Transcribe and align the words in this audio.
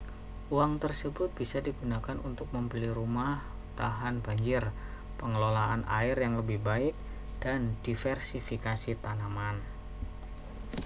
uang 0.55 0.73
tersebut 0.83 1.29
bisa 1.39 1.57
digunakan 1.67 2.17
untuk 2.29 2.47
membeli 2.55 2.89
rumah 2.99 3.37
tahan 3.79 4.15
banjir 4.25 4.63
pengelolaan 5.21 5.81
air 5.99 6.15
yang 6.25 6.33
lebih 6.41 6.57
baik 6.69 6.95
dan 7.43 7.59
diversifikasi 7.85 8.91
tanaman 9.03 9.57